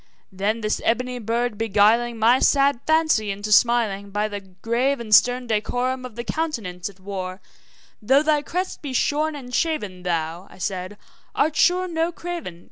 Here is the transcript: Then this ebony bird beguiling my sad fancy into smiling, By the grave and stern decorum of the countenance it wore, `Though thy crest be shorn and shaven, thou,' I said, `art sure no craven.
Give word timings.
Then 0.31 0.61
this 0.61 0.81
ebony 0.83 1.19
bird 1.19 1.59
beguiling 1.59 2.17
my 2.17 2.39
sad 2.39 2.79
fancy 2.87 3.29
into 3.29 3.51
smiling, 3.51 4.09
By 4.09 4.27
the 4.27 4.39
grave 4.39 4.99
and 4.99 5.13
stern 5.13 5.45
decorum 5.45 6.05
of 6.05 6.15
the 6.15 6.23
countenance 6.23 6.89
it 6.89 6.99
wore, 6.99 7.39
`Though 8.03 8.25
thy 8.25 8.41
crest 8.41 8.81
be 8.81 8.93
shorn 8.93 9.35
and 9.35 9.53
shaven, 9.53 10.01
thou,' 10.01 10.47
I 10.49 10.57
said, 10.57 10.97
`art 11.37 11.53
sure 11.53 11.87
no 11.87 12.11
craven. 12.11 12.59